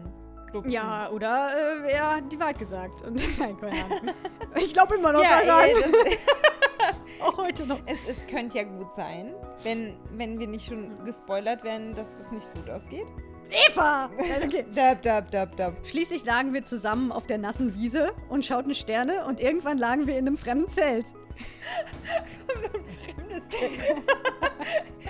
Glupsen. 0.50 0.70
Ja, 0.70 1.08
oder 1.10 1.84
äh, 1.84 1.92
er 1.92 2.16
hat 2.16 2.32
die 2.32 2.38
Wahrheit 2.40 2.58
gesagt. 2.58 3.02
Und, 3.02 3.16
nein, 3.38 3.56
keine 3.58 3.84
Ahnung. 3.84 4.14
Ich 4.56 4.72
glaube 4.72 4.96
immer 4.96 5.12
noch 5.12 5.22
Ja, 5.22 5.44
daran. 5.46 5.64
ey, 5.64 5.74
auch 7.22 7.38
heute 7.38 7.64
noch. 7.66 7.78
es, 7.86 8.08
es 8.08 8.26
könnte 8.26 8.58
ja 8.58 8.64
gut 8.64 8.92
sein, 8.92 9.32
wenn, 9.62 9.94
wenn 10.16 10.40
wir 10.40 10.48
nicht 10.48 10.66
schon 10.66 11.04
gespoilert 11.04 11.62
werden, 11.62 11.94
dass 11.94 12.18
das 12.18 12.32
nicht 12.32 12.52
gut 12.54 12.68
ausgeht. 12.68 13.06
Eva! 13.68 14.10
Okay. 14.44 14.64
Dab, 14.74 15.02
dab, 15.02 15.30
dab, 15.30 15.56
dab. 15.56 15.74
Schließlich 15.86 16.24
lagen 16.24 16.52
wir 16.52 16.62
zusammen 16.64 17.10
auf 17.12 17.26
der 17.26 17.38
nassen 17.38 17.74
Wiese 17.74 18.12
und 18.28 18.44
schauten 18.44 18.74
Sterne 18.74 19.24
und 19.24 19.40
irgendwann 19.40 19.78
lagen 19.78 20.06
wir 20.08 20.18
in 20.18 20.26
einem 20.26 20.36
fremden 20.36 20.68
Zelt. 20.68 21.06
Fremdes 23.16 23.48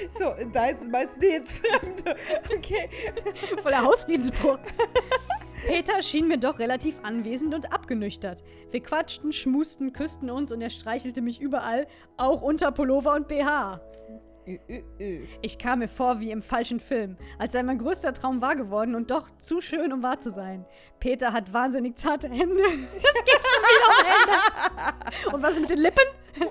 So, 0.08 0.34
jetzt 0.36 0.88
meinst 0.88 1.22
du 1.22 1.28
jetzt 1.28 1.52
Fremde. 1.52 2.16
Okay. 2.56 2.88
Voller 3.62 3.82
Hausfriedensbruch. 3.82 4.58
Peter 5.66 6.02
schien 6.02 6.26
mir 6.28 6.38
doch 6.38 6.58
relativ 6.58 6.98
anwesend 7.02 7.54
und 7.54 7.72
abgenüchtert. 7.72 8.42
Wir 8.70 8.80
quatschten, 8.80 9.32
schmusten, 9.32 9.92
küssten 9.92 10.30
uns 10.30 10.52
und 10.52 10.62
er 10.62 10.70
streichelte 10.70 11.20
mich 11.20 11.40
überall, 11.40 11.86
auch 12.16 12.42
unter 12.42 12.72
Pullover 12.72 13.14
und 13.14 13.28
BH. 13.28 13.80
Ich 15.42 15.58
kam 15.58 15.80
mir 15.80 15.88
vor 15.88 16.20
wie 16.20 16.30
im 16.30 16.40
falschen 16.42 16.80
Film, 16.80 17.16
als 17.38 17.52
sei 17.52 17.62
mein 17.62 17.76
größter 17.78 18.12
Traum 18.14 18.40
wahr 18.40 18.56
geworden 18.56 18.94
und 18.94 19.10
doch 19.10 19.28
zu 19.38 19.60
schön, 19.60 19.92
um 19.92 20.02
wahr 20.02 20.18
zu 20.18 20.30
sein. 20.30 20.64
Peter 20.98 21.32
hat 21.32 21.52
wahnsinnig 21.52 21.96
zarte 21.96 22.28
Hände. 22.28 22.62
Das 22.94 23.14
geht 23.24 23.42
schon 23.42 23.62
wieder 23.64 23.90
am 23.90 24.06
Ende. 24.16 24.36
Und 25.36 25.42
was 25.42 25.60
mit 25.60 25.70
den 25.70 25.78
Lippen? 25.78 26.04
Äh, 26.38 26.46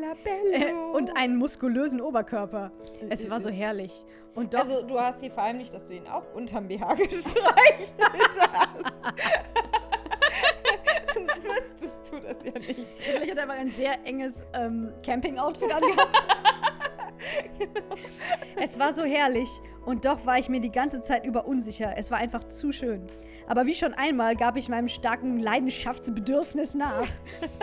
Labello. 0.00 0.92
und 0.96 1.16
einen 1.16 1.36
muskulösen 1.36 2.00
Oberkörper. 2.00 2.70
Es 3.10 3.28
war 3.28 3.40
so 3.40 3.50
herrlich. 3.50 4.04
Und 4.34 4.54
doch, 4.54 4.60
Also, 4.60 4.82
du 4.86 4.98
hast 5.00 5.20
hier 5.20 5.30
vor 5.30 5.42
allem 5.44 5.58
nicht, 5.58 5.72
dass 5.74 5.88
du 5.88 5.94
ihn 5.94 6.06
auch 6.06 6.24
unterm 6.34 6.68
BH 6.68 6.94
gestreichelt 6.94 7.94
hast. 8.00 8.40
Sonst 11.14 11.42
müsstest 11.42 12.12
du 12.12 12.20
das 12.20 12.44
ja 12.44 12.52
nicht. 12.58 12.76
vielleicht 12.98 13.30
hat 13.30 13.36
er 13.38 13.42
einfach 13.44 13.56
ein 13.56 13.70
sehr 13.72 13.94
enges 14.04 14.44
ähm, 14.52 14.92
Camping-Outfit 15.04 15.72
angehabt. 15.74 16.26
Es 18.56 18.78
war 18.78 18.92
so 18.92 19.04
herrlich 19.04 19.48
und 19.84 20.04
doch 20.04 20.24
war 20.26 20.38
ich 20.38 20.48
mir 20.48 20.60
die 20.60 20.72
ganze 20.72 21.00
Zeit 21.00 21.24
über 21.24 21.46
unsicher. 21.46 21.94
Es 21.96 22.10
war 22.10 22.18
einfach 22.18 22.44
zu 22.44 22.72
schön. 22.72 23.06
Aber 23.46 23.66
wie 23.66 23.74
schon 23.74 23.94
einmal 23.94 24.34
gab 24.34 24.56
ich 24.56 24.68
meinem 24.68 24.88
starken 24.88 25.38
Leidenschaftsbedürfnis 25.38 26.74
nach 26.74 27.06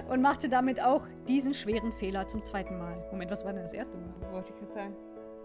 und 0.09 0.21
machte 0.21 0.47
damit 0.49 0.81
auch 0.81 1.07
diesen 1.27 1.53
schweren 1.53 1.91
Fehler 1.91 2.27
zum 2.27 2.43
zweiten 2.43 2.77
Mal. 2.77 3.03
Moment, 3.11 3.31
was 3.31 3.43
war 3.43 3.53
denn 3.53 3.63
das 3.63 3.73
erste 3.73 3.97
Mal? 3.97 4.13
Wollte 4.31 4.53
ich 4.53 4.59
gerade 4.59 4.71
sagen. 4.71 4.95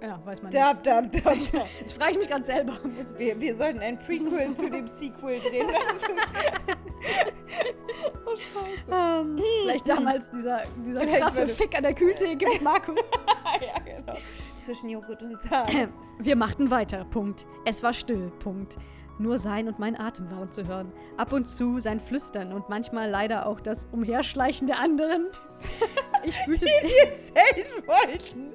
Ja, 0.00 0.20
weiß 0.24 0.42
man 0.42 0.52
Dab, 0.52 0.84
dab, 0.84 1.10
dab, 1.10 1.22
dab. 1.24 1.36
nicht. 1.38 1.52
Jetzt 1.80 1.92
frage 1.94 2.12
ich 2.12 2.18
mich 2.18 2.28
ganz 2.28 2.46
selber. 2.46 2.74
Wir, 3.16 3.40
wir 3.40 3.54
sollten 3.56 3.80
ein 3.80 3.98
Prequel 3.98 4.54
zu 4.54 4.70
dem 4.70 4.86
Sequel 4.86 5.40
drehen. 5.40 5.66
oh, 8.26 8.36
scheiße. 8.36 8.90
Ähm, 8.90 9.42
vielleicht 9.62 9.88
damals 9.88 10.30
dieser, 10.30 10.62
dieser 10.84 11.06
krasse 11.06 11.48
Fick 11.48 11.76
an 11.76 11.82
der 11.82 11.94
Kühltheke 11.94 12.44
mit 12.52 12.62
Markus. 12.62 13.10
ja, 13.60 13.77
Zwischen 14.58 14.88
Joghurt 14.90 15.22
und 15.22 15.38
Sahne. 15.40 15.88
Wir 16.18 16.36
machten 16.36 16.70
weiter, 16.70 17.04
Punkt. 17.04 17.46
Es 17.64 17.82
war 17.82 17.92
still, 17.92 18.30
Punkt. 18.38 18.76
Nur 19.18 19.38
sein 19.38 19.66
und 19.66 19.78
mein 19.78 19.98
Atem 19.98 20.30
waren 20.30 20.50
zu 20.52 20.66
hören. 20.66 20.92
Ab 21.16 21.32
und 21.32 21.48
zu 21.48 21.80
sein 21.80 21.98
Flüstern 22.00 22.52
und 22.52 22.68
manchmal 22.68 23.10
leider 23.10 23.46
auch 23.46 23.60
das 23.60 23.86
Umherschleichen 23.92 24.66
der 24.66 24.78
anderen. 24.78 25.26
Ich 26.24 26.36
fühlte 26.40 26.66
Wir 26.66 27.12
Zelt 27.16 27.86
wollten. 27.86 28.52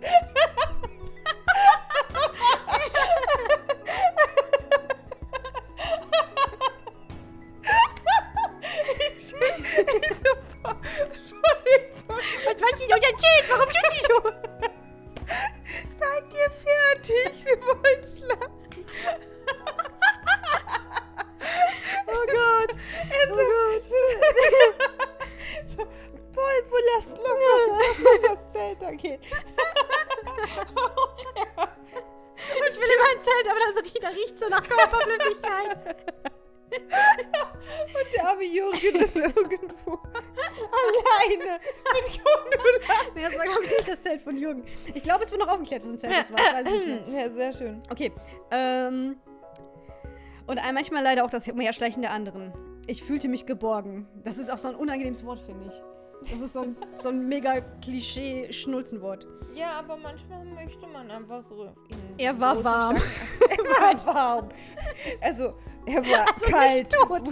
Jürgen. 44.57 44.63
Ich 44.93 45.03
glaube, 45.03 45.24
es 45.24 45.31
wird 45.31 45.41
noch 45.41 45.50
aufgeklärt, 45.50 45.83
was 45.83 45.91
ein 46.03 46.12
das 46.12 46.31
war. 46.31 46.39
Ich 46.39 46.53
weiß 46.65 46.72
nicht 46.74 46.88
mehr. 46.88 47.03
Ja, 47.24 47.29
sehr 47.29 47.51
schön. 47.53 47.81
Okay. 47.89 48.12
Ähm. 48.51 49.17
Und 50.45 50.60
manchmal 50.74 51.03
leider 51.03 51.24
auch 51.24 51.29
das 51.29 51.48
Umherschleichen 51.48 52.01
der 52.01 52.12
anderen. 52.12 52.51
Ich 52.86 53.01
fühlte 53.01 53.29
mich 53.29 53.45
geborgen. 53.45 54.07
Das 54.24 54.38
ist 54.38 54.51
auch 54.51 54.57
so 54.57 54.67
ein 54.67 54.75
unangenehmes 54.75 55.25
Wort, 55.25 55.39
finde 55.41 55.67
ich. 55.67 56.31
Das 56.31 56.41
ist 56.41 56.53
so 56.53 56.62
ein, 56.62 56.75
so 56.95 57.10
ein 57.10 57.27
mega 57.27 57.62
Klischee-Schnulzenwort. 57.81 59.25
Ja, 59.53 59.74
aber 59.79 59.95
manchmal 59.98 60.43
möchte 60.45 60.86
man 60.88 61.10
einfach 61.12 61.43
so. 61.43 61.69
Er 62.17 62.38
war 62.39 62.62
warm. 62.63 62.98
Er 63.50 63.57
war 64.05 64.15
warm. 64.15 64.50
Also, 65.22 65.53
er 65.86 66.03
war 66.05 66.25
Also 66.33 66.45
kalt. 66.48 66.74
nicht 66.79 66.91
tot. 66.91 67.29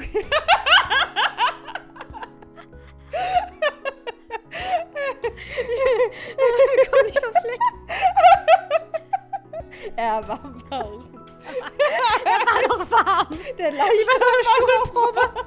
Der 13.62 13.72
Leiche 13.72 13.94
Ich 13.94 14.08
war 14.08 14.18
so 14.18 14.26
eine 14.26 14.44
Stuhlprobe. 14.56 15.22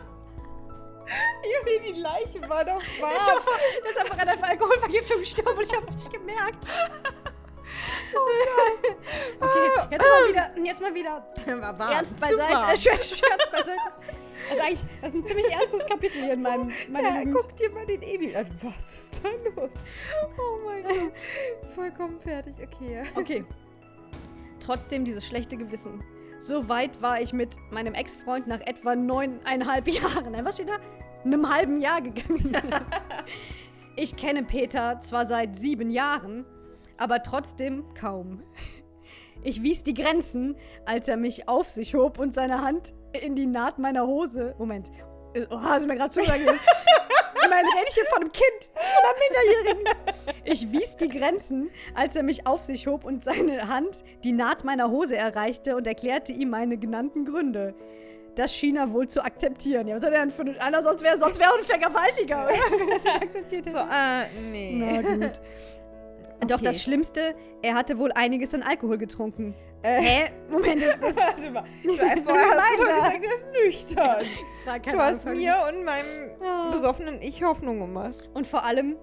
Junge, 1.45 1.81
die 1.85 2.01
Leiche 2.01 2.49
war 2.49 2.65
doch 2.65 2.81
warm. 3.01 3.13
Ich 3.17 3.27
hoffe, 3.27 3.51
der 3.83 3.91
ist 3.91 3.99
einfach 3.99 4.19
an 4.19 4.27
der 4.27 4.49
Alkoholvergiftung 4.51 5.19
gestorben 5.19 5.59
und 5.59 5.67
ich 5.67 5.75
habe 5.75 5.85
es 5.87 5.95
nicht 5.97 6.13
gemerkt. 6.13 6.69
okay, 9.41 9.71
jetzt 9.91 10.07
mal 10.07 10.29
wieder, 10.29 10.51
jetzt 10.65 10.81
mal 10.81 10.95
wieder 10.95 11.27
Er 11.45 11.61
war 11.61 11.77
warm. 11.79 11.91
ernst 11.91 12.21
beiseite. 12.21 12.55
Äh, 12.73 12.77
Scherz 12.77 13.51
beiseite. 13.51 13.93
Das 14.49 14.59
ist 14.59 14.63
eigentlich 14.65 14.85
das 15.03 15.15
ist 15.15 15.21
ein 15.21 15.27
ziemlich 15.27 15.51
ernstes 15.51 15.85
Kapitel 15.87 16.23
hier 16.23 16.35
in 16.35 16.43
meinem, 16.43 16.71
meiner 16.89 17.09
Ja, 17.09 17.19
Jugend. 17.21 17.35
guck 17.37 17.57
dir 17.57 17.71
mal 17.71 17.85
den 17.87 18.03
Emil 18.03 18.37
an. 18.37 18.47
Was 18.63 18.77
ist 18.77 19.21
da 19.25 19.29
los? 19.57 19.71
Oh 20.39 20.59
mein 20.65 20.83
Gott. 20.85 21.13
Vollkommen 21.75 22.21
fertig. 22.21 22.55
Okay. 22.63 23.03
Okay. 23.17 23.45
Trotzdem 24.61 25.05
dieses 25.05 25.27
schlechte 25.27 25.57
Gewissen. 25.57 26.05
So 26.45 26.69
weit 26.69 27.01
war 27.01 27.23
ich 27.23 27.33
mit 27.33 27.57
meinem 27.71 27.95
Ex-Freund 27.95 28.47
nach 28.47 28.61
etwa 28.61 28.95
neuneinhalb 28.95 29.89
Jahren. 29.89 30.33
Nein, 30.33 30.45
was 30.45 30.57
steht 30.57 30.69
da? 30.69 30.77
Einem 31.25 31.49
halben 31.49 31.81
Jahr 31.81 32.03
gegangen. 32.03 32.55
ich 33.97 34.15
kenne 34.15 34.43
Peter 34.43 35.01
zwar 35.01 35.25
seit 35.25 35.57
sieben 35.57 35.91
Jahren, 35.91 36.45
aber 36.99 37.23
trotzdem 37.23 37.87
kaum. 37.95 38.43
Ich 39.43 39.63
wies 39.63 39.85
die 39.85 39.95
Grenzen, 39.95 40.55
als 40.85 41.09
er 41.09 41.17
mich 41.17 41.49
auf 41.49 41.71
sich 41.71 41.95
hob 41.95 42.19
und 42.19 42.35
seine 42.35 42.61
Hand 42.61 42.93
in 43.19 43.37
die 43.37 43.47
Naht 43.47 43.79
meiner 43.79 44.07
Hose. 44.07 44.55
Moment. 44.59 44.91
Äh, 45.33 45.47
Oh, 45.49 45.59
hast 45.63 45.85
du 45.85 45.89
mir 45.89 45.97
gerade 45.97 46.11
zugesagt. 46.11 46.43
Ich 47.45 47.51
meine, 47.51 47.69
rede 47.69 47.87
ich 47.89 47.95
hier 47.95 48.05
von 48.07 48.23
einem 48.23 48.33
Kind, 48.33 48.71
von 48.75 49.11
einem 49.11 49.19
Minderjährigen. 49.21 50.35
Ich 50.45 50.73
wies 50.73 50.97
die 50.97 51.09
Grenzen, 51.09 51.71
als 51.95 52.17
er 52.17 52.23
mich 52.23 52.47
auf 52.47 52.63
sich 52.63 52.87
hob 52.87 53.05
und 53.05 53.23
seine 53.23 53.69
Hand 53.69 54.05
die 54.25 54.33
Naht 54.33 54.65
meiner 54.65 54.91
Hose 54.91 55.17
erreichte 55.17 55.77
und 55.77 55.87
erklärte 55.87 56.33
ihm 56.33 56.51
meine 56.51 56.79
genannten 56.79 57.25
Gründe. 57.25 57.75
Das 58.35 58.55
schien 58.55 58.77
er 58.77 58.93
wohl 58.93 59.09
zu 59.09 59.23
akzeptieren. 59.23 59.87
Ja, 59.87 59.97
was 59.97 60.03
hat 60.03 60.13
er 60.13 60.21
denn 60.21 60.31
für 60.31 60.43
ein, 60.43 60.59
einer, 60.59 60.83
sonst 60.83 61.03
wäre 61.03 61.19
sonst 61.19 61.39
wär 61.39 61.55
ein 61.55 61.63
Vergewaltiger, 61.63 62.47
oder? 62.47 62.79
Wenn 62.79 62.89
er 62.89 62.97
es 62.97 63.05
nicht 63.05 63.23
akzeptiert 63.23 63.67
hätte. 63.67 63.77
So, 63.77 63.79
äh, 63.79 64.51
nee. 64.51 64.75
Na 64.77 65.03
gut. 65.03 65.41
Doch 66.47 66.57
Okay. 66.57 66.65
das 66.65 66.83
Schlimmste, 66.83 67.35
er 67.63 67.75
hatte 67.75 67.99
wohl 67.99 68.13
einiges 68.13 68.55
an 68.55 68.63
Alkohol 68.63 68.99
getrunken. 68.99 69.55
Äh. 69.83 70.01
Hä? 70.01 70.25
Moment, 70.51 70.83
ist 70.83 71.03
das 71.03 71.17
Warte 71.17 71.51
mal. 71.51 71.65
Du, 71.83 71.95
vorher 71.95 72.61
hast 72.61 72.79
du 72.79 72.85
doch 72.85 72.95
gesagt, 72.95 73.25
er 73.25 73.31
ist 73.33 73.49
nüchtern. 73.65 74.25
Du 74.65 74.99
hast 74.99 75.27
Anfang. 75.27 75.37
mir 75.39 75.57
und 75.69 75.85
meinem 75.85 76.31
Ah. 76.43 76.71
besoffenen 76.71 77.21
Ich 77.23 77.43
Hoffnung 77.43 77.81
gemacht. 77.81 78.29
Und 78.35 78.47
vor 78.47 78.65
allem, 78.65 78.97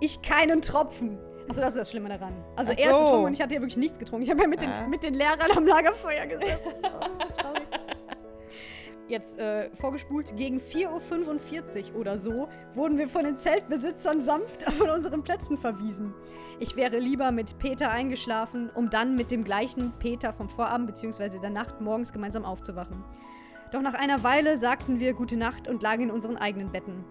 ich 0.00 0.22
keinen 0.22 0.62
Tropfen. 0.62 1.18
Achso, 1.48 1.60
das 1.62 1.70
ist 1.70 1.78
das 1.78 1.90
Schlimme 1.90 2.10
daran. 2.10 2.32
Also 2.56 2.72
Ach 2.74 2.78
er 2.78 2.90
ist 2.90 2.94
so. 2.94 3.00
betrunken 3.02 3.24
und 3.26 3.32
ich 3.32 3.40
hatte 3.40 3.54
ja 3.54 3.60
wirklich 3.60 3.78
nichts 3.78 3.98
getrunken. 3.98 4.22
Ich 4.24 4.30
habe 4.30 4.42
ja 4.42 4.48
mit, 4.48 4.62
Ah. 4.64 4.80
den, 4.82 4.90
mit 4.90 5.02
den 5.02 5.14
Lehrern 5.14 5.50
am 5.56 5.66
Lagerfeuer 5.66 6.26
gesessen. 6.26 6.72
Das 6.82 7.12
ist 7.12 7.22
so 7.22 7.28
traurig. 7.42 7.62
Jetzt 9.08 9.38
äh, 9.38 9.70
vorgespult, 9.76 10.36
gegen 10.36 10.60
4.45 10.60 11.94
Uhr 11.94 12.00
oder 12.00 12.18
so 12.18 12.48
wurden 12.74 12.98
wir 12.98 13.08
von 13.08 13.24
den 13.24 13.38
Zeltbesitzern 13.38 14.20
sanft 14.20 14.62
von 14.72 14.90
unseren 14.90 15.22
Plätzen 15.22 15.56
verwiesen. 15.56 16.12
Ich 16.60 16.76
wäre 16.76 16.98
lieber 16.98 17.32
mit 17.32 17.58
Peter 17.58 17.90
eingeschlafen, 17.90 18.70
um 18.74 18.90
dann 18.90 19.14
mit 19.14 19.30
dem 19.30 19.44
gleichen 19.44 19.92
Peter 19.98 20.34
vom 20.34 20.50
Vorabend 20.50 20.88
bzw. 20.88 21.38
der 21.38 21.48
Nacht 21.48 21.80
morgens 21.80 22.12
gemeinsam 22.12 22.44
aufzuwachen. 22.44 23.02
Doch 23.72 23.80
nach 23.80 23.94
einer 23.94 24.22
Weile 24.22 24.58
sagten 24.58 25.00
wir 25.00 25.14
Gute 25.14 25.38
Nacht 25.38 25.68
und 25.68 25.82
lagen 25.82 26.04
in 26.04 26.10
unseren 26.10 26.36
eigenen 26.36 26.70
Betten. 26.70 27.02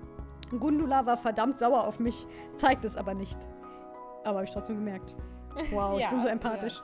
Gundula 0.60 1.06
war 1.08 1.18
verdammt 1.18 1.58
sauer 1.58 1.86
auf 1.86 2.00
mich, 2.00 2.28
zeigt 2.58 2.86
es 2.86 2.96
aber 2.96 3.16
nicht. 3.16 3.38
Aber 4.24 4.36
habe 4.36 4.44
ich 4.46 4.52
trotzdem 4.52 4.76
gemerkt. 4.76 5.16
Wow, 5.72 6.00
ich 6.00 6.08
bin 6.10 6.22
so 6.22 6.28
empathisch. 6.28 6.82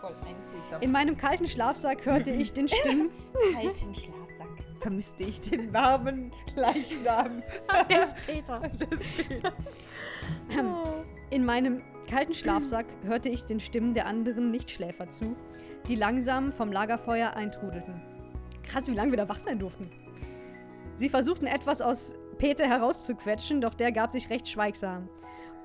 Ja. 0.72 0.78
In 0.80 0.92
meinem 0.92 1.18
kalten 1.18 1.46
Schlafsack 1.48 2.06
hörte 2.06 2.32
ich 2.32 2.54
den 2.54 2.68
Stimmen 2.68 3.10
kalten 3.54 3.94
Schlafsack 3.94 4.33
vermisste 4.84 5.24
ich 5.24 5.40
den 5.40 5.74
warmen 5.74 6.32
Leichnam. 6.56 7.42
des 7.90 8.14
Peter. 8.26 8.62
Ähm, 10.52 10.76
In 11.30 11.46
meinem 11.46 11.82
kalten 12.10 12.34
Schlafsack 12.34 12.86
hörte 13.04 13.30
ich 13.30 13.46
den 13.46 13.60
Stimmen 13.60 13.94
der 13.94 14.06
anderen 14.06 14.52
Nichtschläfer 14.52 15.10
zu, 15.10 15.36
die 15.88 15.96
langsam 15.96 16.52
vom 16.52 16.72
Lagerfeuer 16.72 17.34
eintrudelten. 17.34 18.02
Krass, 18.64 18.88
wie 18.88 18.94
lange 18.94 19.12
wir 19.12 19.18
da 19.18 19.30
wach 19.30 19.40
sein 19.40 19.58
durften. 19.58 19.90
Sie 20.98 21.10
versuchten 21.10 21.48
etwas 21.48 21.82
aus 21.82 22.14
Peter 22.38 22.68
herauszuquetschen, 22.68 23.62
doch 23.62 23.74
der 23.74 23.92
gab 23.92 24.12
sich 24.12 24.30
recht 24.30 24.48
schweigsam. 24.48 25.08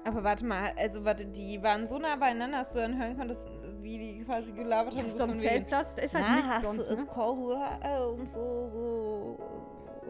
Aber 0.05 0.23
warte 0.23 0.45
mal, 0.47 0.73
also 0.77 1.05
warte, 1.05 1.27
die 1.27 1.63
waren 1.63 1.87
so 1.87 1.99
nah 1.99 2.17
beieinander, 2.17 2.59
dass 2.59 2.73
du 2.73 2.79
dann 2.79 2.99
hören 2.99 3.17
konntest, 3.17 3.49
wie 3.83 3.99
die 3.99 4.25
quasi 4.25 4.53
gelabert 4.53 4.95
haben. 4.97 5.07
Auf 5.07 5.13
so 5.13 5.29
wegen, 5.29 5.39
Zeltplatz, 5.39 5.95
da 5.95 6.03
ist 6.03 6.15
halt 6.15 6.25
"Na, 6.29 6.35
nichts 6.37 6.49
hast 6.51 6.63
sonst. 6.63 6.91
du 6.91 6.95
Ne? 6.97 7.07
äh, 7.83 8.01
und 8.03 8.29
so, 8.29 8.69
so 8.73 9.39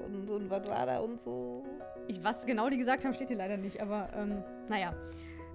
und, 0.07 0.31
und 0.31 0.51
was 0.51 0.67
war 0.69 0.87
da 0.87 0.99
und 1.01 1.21
so. 1.21 1.63
Ich, 2.07 2.23
was 2.25 2.47
genau 2.47 2.69
die 2.71 2.79
gesagt 2.79 3.05
haben, 3.05 3.13
steht 3.15 3.29
hier 3.29 3.37
leider 3.37 3.57
nicht, 3.57 3.81
aber 3.81 4.09
ähm, 4.17 4.43
naja. 4.69 4.95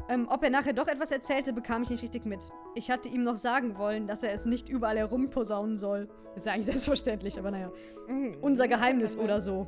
Ähm, 0.09 0.27
ob 0.29 0.43
er 0.43 0.49
nachher 0.49 0.73
doch 0.73 0.87
etwas 0.87 1.11
erzählte, 1.11 1.53
bekam 1.53 1.83
ich 1.83 1.89
nicht 1.89 2.03
richtig 2.03 2.25
mit. 2.25 2.49
Ich 2.75 2.91
hatte 2.91 3.07
ihm 3.07 3.23
noch 3.23 3.37
sagen 3.37 3.77
wollen, 3.77 4.05
dass 4.05 4.21
er 4.21 4.33
es 4.33 4.45
nicht 4.45 4.67
überall 4.67 4.97
herumposaunen 4.97 5.77
soll. 5.77 6.09
Ist 6.35 6.45
ja 6.45 6.51
eigentlich 6.53 6.65
selbstverständlich, 6.73 7.39
aber 7.39 7.51
naja. 7.51 7.71
Mhm. 8.07 8.35
Unser 8.41 8.67
Geheimnis 8.67 9.15
oder 9.17 9.39
so. 9.39 9.67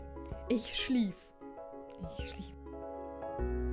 Ich 0.49 0.75
schlief. 0.75 1.15
Ich 2.19 2.29
schlief. 2.29 3.64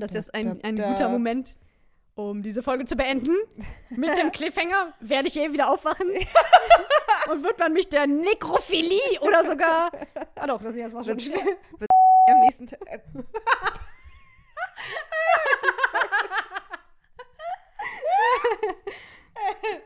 Und 0.00 0.04
das 0.04 0.14
ist 0.14 0.34
ein, 0.34 0.64
ein 0.64 0.76
guter 0.76 1.10
Moment, 1.10 1.58
um 2.14 2.42
diese 2.42 2.62
Folge 2.62 2.86
zu 2.86 2.96
beenden. 2.96 3.36
Mit 3.90 4.16
dem 4.16 4.32
Cliffhanger 4.32 4.94
werde 5.00 5.28
ich 5.28 5.34
je 5.34 5.52
wieder 5.52 5.70
aufwachen. 5.70 6.06
Und 7.30 7.44
wird 7.44 7.58
man 7.58 7.74
mich 7.74 7.90
der 7.90 8.06
Nekrophilie 8.06 9.20
oder 9.20 9.44
sogar. 9.44 9.90
Ah 10.36 10.46
doch, 10.46 10.62
das 10.62 10.72
ist 10.72 10.80
erstmal 10.80 11.04
schon 11.04 11.18
wird 11.18 11.34
am 12.30 12.40
nächsten 12.40 12.66
Tag. 12.66 12.80
Äh, 12.86 12.98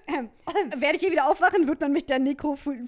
Ähm, 0.07 0.31
werde 0.77 0.97
ich 0.97 1.01
hier 1.01 1.11
wieder 1.11 1.29
aufwachen, 1.29 1.67
wird 1.67 1.81
man 1.81 1.93
mich 1.93 2.07
der 2.07 2.19
Nekrophilie 2.19 2.87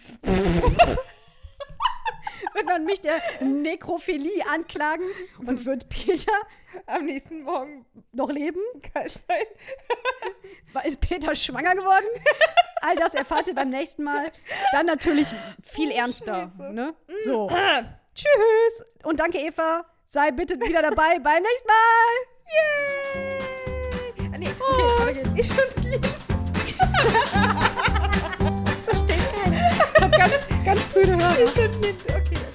wird 2.56 2.66
man 2.66 2.84
mich 2.84 3.00
der 3.00 3.20
Nekrophilie 3.40 4.44
anklagen 4.50 5.04
und 5.46 5.64
wird 5.64 5.88
Peter 5.88 6.32
am 6.86 7.04
nächsten 7.04 7.42
Morgen 7.42 7.86
noch 8.12 8.30
leben? 8.30 8.60
Kann 8.94 9.08
sein. 9.08 9.46
Ist 10.84 11.00
Peter 11.00 11.34
schwanger 11.34 11.74
geworden? 11.74 12.06
All 12.82 12.96
das 12.96 13.14
erfahrt 13.14 13.48
ihr 13.48 13.54
beim 13.54 13.70
nächsten 13.70 14.04
Mal. 14.04 14.30
Dann 14.72 14.86
natürlich 14.86 15.28
viel 15.62 15.90
oh, 15.90 15.96
ernster. 15.96 16.50
Ne? 16.58 16.94
Mm. 17.06 17.12
So. 17.24 17.48
Tschüss. 18.14 18.84
Und 19.02 19.20
danke, 19.20 19.38
Eva. 19.38 19.84
Sei 20.06 20.30
bitte 20.30 20.54
wieder 20.60 20.82
dabei 20.82 21.18
beim 21.22 21.42
nächsten 21.42 21.68
Mal. 21.68 21.74
Yay! 22.54 23.56
Ah, 24.32 24.38
nee. 24.38 24.48
okay, 25.02 25.22
und 25.24 25.38
ich 25.38 25.46
schon 25.46 25.64
lieb. 25.84 26.06
so 28.84 28.92
steht. 29.04 29.20
Ich 29.94 30.02
hab 30.02 30.12
ganz, 30.12 30.46
ganz 30.64 30.80
früh 30.84 31.06
Hörer. 31.06 31.36
Ich 31.42 31.56
ne? 31.56 31.68
bin 31.68 31.82
lieb. 31.82 31.96
Okay. 32.08 32.45